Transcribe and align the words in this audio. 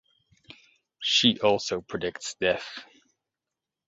She 0.99 1.39
also 1.41 1.79
predicts 1.81 2.33
death. 2.33 2.83